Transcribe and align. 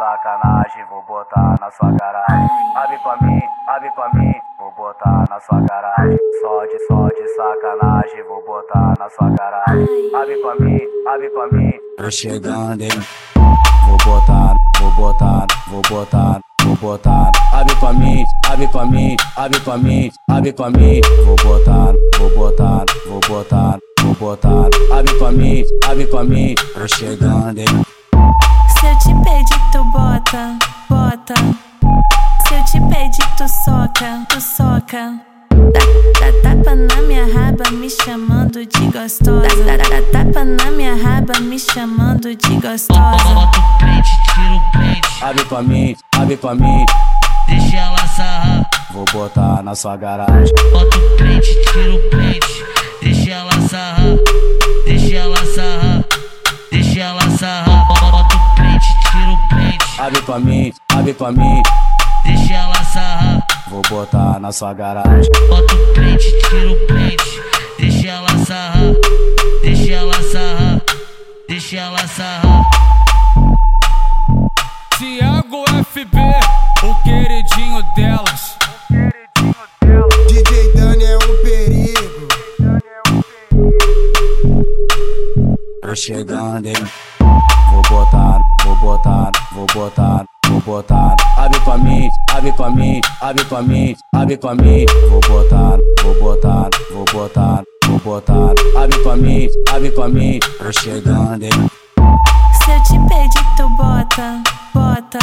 sacanagem, 0.00 0.82
vou 0.88 1.02
botar 1.02 1.54
na 1.60 1.70
sua 1.72 1.92
garagem. 1.92 2.48
Abre 2.74 2.98
pra 3.02 3.16
mim, 3.20 3.40
abre 3.68 3.90
pra 3.90 4.08
mim, 4.14 4.32
vou 4.58 4.72
botar 4.72 5.24
na 5.28 5.38
sua 5.40 5.60
garagem. 5.60 6.18
Só 6.40 6.64
de, 6.64 6.78
só 6.86 7.06
de 7.08 7.28
sacanagem, 7.36 8.22
vou 8.26 8.42
botar 8.46 8.94
na 8.98 9.10
sua 9.10 9.28
garagem. 9.28 9.86
Abre 10.14 10.36
pra 10.38 10.54
mim, 10.54 10.80
abre 11.06 11.28
pra 11.28 11.46
mim. 11.48 11.72
Tô 11.98 12.10
chegando, 12.10 12.80
hein? 12.80 12.88
Vou 13.36 13.98
botar, 14.06 14.56
vou 14.80 14.90
botar, 14.92 15.46
vou 15.68 15.82
botar, 15.82 16.40
vou 16.64 16.76
botar. 16.76 17.30
Abre 17.52 17.76
pra 17.76 17.92
mim, 17.92 18.24
abre 18.50 18.68
pra 18.68 18.86
mim, 18.86 19.16
abre 19.36 19.60
pra 19.60 19.76
mim, 19.76 20.10
abre 20.30 20.52
pra 20.54 20.70
mim. 20.70 21.00
Vou 21.26 21.36
botar, 21.44 21.92
vou 22.18 22.30
botar, 22.38 22.84
vou 23.06 23.20
botar, 23.28 23.78
vou 24.00 24.14
botar. 24.14 24.70
Abre 24.96 25.18
pra 25.18 25.30
mim, 25.30 25.62
abre 25.86 26.06
pra 26.06 26.24
mim. 26.24 26.54
Tô 26.54 26.88
chegando, 26.88 27.58
hein? 27.58 27.89
Bota, 30.30 30.58
bota. 30.88 31.34
Se 32.46 32.54
eu 32.54 32.64
te 32.64 32.80
pedir, 32.88 33.26
tu 33.36 33.48
soca, 33.48 34.24
tu 34.28 34.40
soca. 34.40 35.20
Dá, 35.50 35.80
dá 36.20 36.32
tapa 36.42 36.74
na 36.74 37.02
minha 37.02 37.24
raba, 37.26 37.70
me 37.72 37.90
chamando 37.90 38.64
de 38.64 38.86
gostosa. 38.92 39.48
Dá, 39.64 39.76
dá, 39.76 39.84
dá 39.88 40.02
tapa 40.12 40.44
na 40.44 40.70
minha 40.70 40.94
raba, 40.94 41.38
me 41.40 41.58
chamando 41.58 42.34
de 42.34 42.54
gostosa. 42.56 43.00
Bota 43.34 43.58
o 43.58 43.78
print, 43.78 44.08
tira 44.34 44.54
o 44.54 44.72
print, 44.72 45.08
Abre 45.22 45.44
pra 45.44 45.62
mim, 45.62 45.96
abre 46.16 46.36
pra 46.36 46.54
mim. 46.54 46.86
deixa 47.48 47.76
ela 47.76 48.06
sarrar. 48.08 48.70
Vou 48.92 49.04
botar 49.12 49.62
na 49.62 49.74
sua 49.74 49.96
garagem. 49.96 50.54
Bota 50.72 50.96
o 50.96 51.16
print, 51.16 51.46
tira 51.72 51.94
o 51.94 52.10
print, 52.10 52.64
deixa 53.02 53.30
ela 53.32 53.52
sarrar. 53.68 54.16
Deixa 54.86 55.16
ela 55.16 55.36
sarrar, 55.36 55.49
Abre 60.00 60.22
pra 60.22 60.38
mim, 60.38 60.72
abre 60.94 61.12
pra 61.12 61.30
mim. 61.30 61.62
deixa 62.24 62.54
ela 62.54 62.84
sarrar. 62.84 63.46
Vou 63.68 63.82
botar 63.82 64.40
na 64.40 64.50
sua 64.50 64.72
garagem. 64.72 65.30
Bota 65.46 65.74
o 65.74 65.92
print, 65.92 66.24
tira 66.48 66.70
o 66.72 66.86
print, 66.86 67.42
deixa 67.78 68.08
ela 68.08 68.28
sarrar. 68.46 68.94
Deixa 69.62 69.92
ela 69.92 70.22
sarrar, 70.22 70.80
deixa 71.46 71.76
ela 71.76 72.08
sarrar. 72.08 72.70
Tiago 74.96 75.64
FB, 75.92 76.18
o 76.82 76.94
queridinho 77.02 77.82
delas. 77.94 78.56
DJ 80.28 80.72
Dani 80.72 81.04
é 81.04 81.16
um 81.18 81.42
perigo. 81.44 82.28
Tô 85.82 85.94
chegando, 85.94 86.66
hein? 86.68 86.74
Vou 87.70 87.82
botar, 87.90 88.29
vou 89.60 89.66
botar, 89.74 90.24
vou 90.48 90.60
botar. 90.60 91.14
Abre 91.36 91.60
pra 91.60 91.76
mim, 91.76 92.08
abre 92.32 92.52
pra 92.52 92.70
mim, 92.70 93.00
abre 93.20 93.44
pra 93.44 93.62
mim, 93.62 93.94
abre 94.14 94.36
pra 94.36 94.54
mim. 94.54 94.86
Vou 95.08 95.20
botar, 95.20 95.78
vou 96.02 96.14
botar, 96.20 96.70
vou 96.92 97.04
botar, 97.12 97.62
vou 97.86 97.98
botar. 97.98 98.54
Abre 98.76 98.98
pra 99.02 99.16
mim, 99.16 99.48
abre 99.70 99.90
pra 99.90 100.08
mim. 100.08 100.38
Tô 100.58 100.72
chegando, 100.72 101.42
hein? 101.42 101.50
Se 102.64 102.70
eu 102.70 102.82
te 102.84 102.98
pedir, 103.08 103.44
tu 103.56 103.68
bota, 103.76 104.42
bota. 104.74 105.18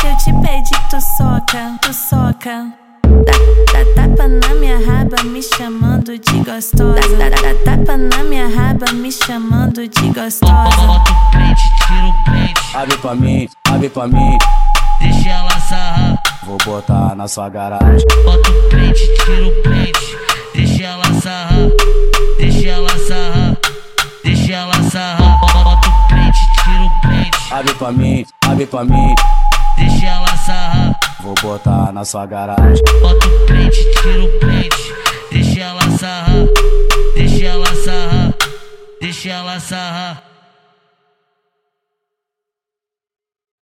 Se 0.00 0.06
eu 0.06 0.16
te 0.16 0.32
pedir, 0.32 0.80
tu 0.88 1.00
soca, 1.00 1.76
tu 1.82 1.92
soca. 1.92 2.72
Dá, 3.02 3.32
dá 3.72 4.06
tapa 4.08 4.28
na 4.28 4.54
minha 4.54 4.78
raba, 5.08 5.24
me 5.24 5.42
chamando 5.42 6.18
de 6.18 6.38
gostosa. 6.44 7.16
Dá, 7.16 7.28
dá, 7.28 7.36
dá 7.36 7.76
tapa 7.76 7.96
na 7.96 8.22
minha 8.24 8.48
raba, 8.48 8.92
me 8.92 9.10
chamando 9.10 9.86
de 9.86 10.08
gostosa. 10.08 10.52
Bota 10.52 11.10
o 11.10 11.30
print, 11.30 11.60
tira 11.86 12.06
o 12.06 12.24
print, 12.24 12.60
Abre 12.74 12.96
pra 12.98 13.14
mim, 13.14 13.48
abre 13.70 13.88
pra 13.88 14.06
mim. 14.06 14.38
deixa 15.00 15.28
ela 15.30 15.60
sarrar. 15.60 16.22
Vou 16.44 16.58
botar 16.64 17.14
na 17.14 17.28
sua 17.28 17.48
garagem. 17.48 18.06
Bota 18.24 18.50
o 18.50 18.68
print, 18.68 18.98
tira 19.24 19.46
o 19.46 19.62
print, 19.62 20.16
deixa 20.54 20.84
ela 20.84 21.04
sarrar. 21.20 21.68
Deixa 22.38 22.68
ela 22.68 22.98
sarrar, 22.98 23.56
deixa 24.24 24.52
ela 24.52 24.82
sarrar. 24.90 25.40
Bota 25.40 25.88
o 25.88 26.08
print, 26.08 26.36
tira 26.64 26.82
o 26.84 27.00
print, 27.00 27.30
Abre 27.50 27.74
pra 27.74 27.92
mim, 27.92 28.26
abre 28.46 28.66
pra 28.66 28.84
mim. 28.84 29.14
deixa 29.76 30.06
ela 30.06 30.36
sarrar. 30.36 30.98
Vou 31.20 31.34
botar 31.42 31.92
na 31.92 32.04
sua 32.04 32.24
garagem. 32.26 32.82
Bota 33.02 33.26
o 33.26 33.46
print, 33.46 33.72
tira 34.02 34.22
o 34.22 34.28
print, 34.28 34.37
deixa 39.18 40.18